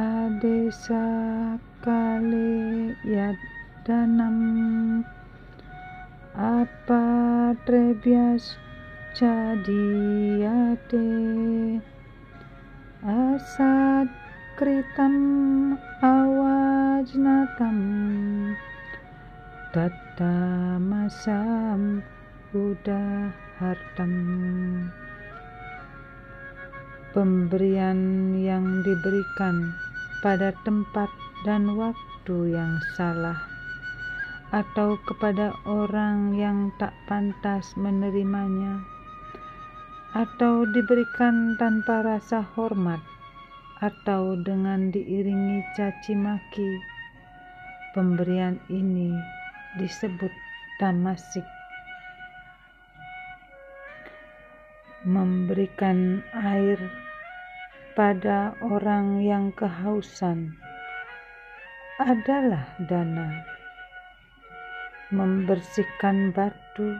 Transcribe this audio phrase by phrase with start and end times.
[0.00, 1.04] adesa
[1.84, 4.38] kale yadanam
[6.32, 7.04] apa
[7.68, 8.56] trebias
[9.12, 11.04] cadiyate
[13.04, 14.08] asad
[14.56, 15.16] kritam
[16.00, 17.78] awajnatam.
[19.70, 22.02] Tata masam
[22.50, 24.12] udah hartam
[27.14, 29.74] pemberian yang diberikan
[30.20, 31.08] pada tempat
[31.48, 33.36] dan waktu yang salah
[34.50, 38.82] atau kepada orang yang tak pantas menerimanya
[40.10, 42.98] atau diberikan tanpa rasa hormat
[43.78, 46.70] atau dengan diiringi caci maki.
[47.94, 49.14] Pemberian ini
[49.78, 50.30] disebut
[50.82, 51.46] tamasik.
[55.06, 56.76] Memberikan air
[57.98, 60.54] pada orang yang kehausan
[61.98, 63.42] adalah dana.
[65.10, 66.94] Membersihkan batu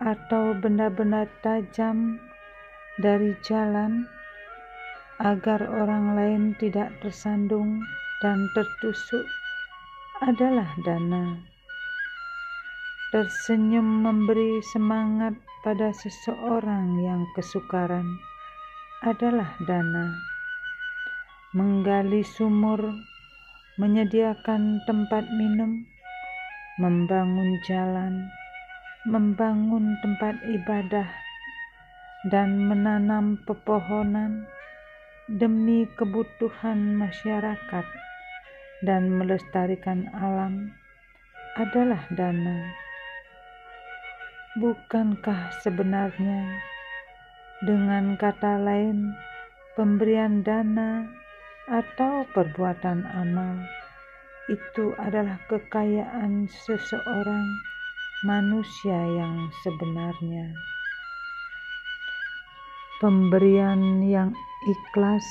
[0.00, 2.16] atau benda-benda tajam
[2.96, 4.08] dari jalan
[5.20, 7.80] agar orang lain tidak tersandung
[8.24, 9.24] dan tertusuk
[10.24, 11.36] adalah dana.
[13.12, 18.04] Tersenyum memberi semangat pada seseorang yang kesukaran
[19.04, 20.16] adalah dana.
[21.52, 22.80] Menggali sumur,
[23.76, 25.84] menyediakan tempat minum,
[26.80, 28.32] membangun jalan,
[29.04, 31.08] membangun tempat ibadah,
[32.32, 34.48] dan menanam pepohonan
[35.28, 37.86] demi kebutuhan masyarakat
[38.84, 40.72] dan melestarikan alam
[41.56, 42.72] adalah dana.
[44.56, 46.75] Bukankah sebenarnya
[47.64, 49.16] dengan kata lain
[49.76, 51.08] pemberian dana
[51.72, 53.64] atau perbuatan amal
[54.52, 57.46] itu adalah kekayaan seseorang
[58.22, 60.54] manusia yang sebenarnya.
[63.02, 64.32] Pemberian yang
[64.64, 65.26] ikhlas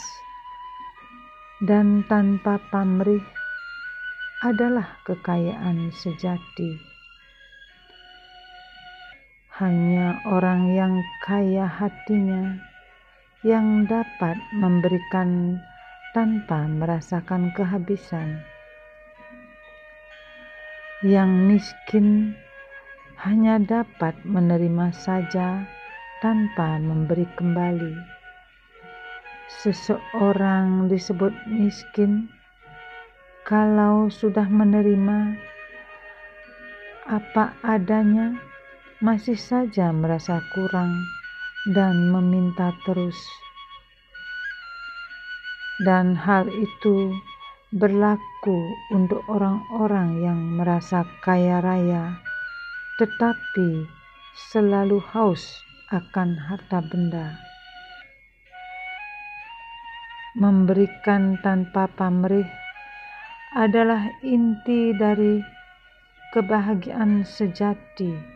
[1.64, 3.24] dan tanpa pamrih
[4.44, 6.95] adalah kekayaan sejati.
[9.56, 12.60] Hanya orang yang kaya hatinya
[13.40, 15.56] yang dapat memberikan
[16.12, 18.44] tanpa merasakan kehabisan.
[21.08, 22.36] Yang miskin
[23.24, 25.64] hanya dapat menerima saja
[26.20, 27.96] tanpa memberi kembali.
[29.64, 32.28] Seseorang disebut miskin
[33.48, 35.40] kalau sudah menerima
[37.08, 38.36] apa adanya
[39.04, 41.04] masih saja merasa kurang
[41.76, 43.20] dan meminta terus.
[45.84, 47.12] Dan hal itu
[47.76, 48.60] berlaku
[48.96, 52.16] untuk orang-orang yang merasa kaya raya,
[52.96, 53.84] tetapi
[54.56, 55.44] selalu haus
[55.92, 57.36] akan harta benda.
[60.40, 62.48] Memberikan tanpa pamrih
[63.60, 65.44] adalah inti dari
[66.32, 68.35] kebahagiaan sejati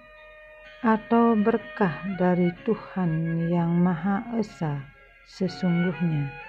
[0.79, 4.79] atau berkah dari Tuhan Yang Maha Esa
[5.27, 6.48] sesungguhnya.